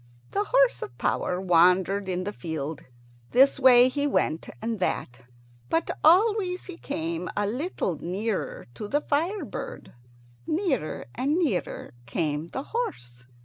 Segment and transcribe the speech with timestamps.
[0.31, 2.81] The horse of power wandered in the field.
[3.29, 5.19] This way he went, and that,
[5.69, 9.93] but always he came a little nearer to the fire bird.
[10.47, 13.27] Nearer and nearer came the horse.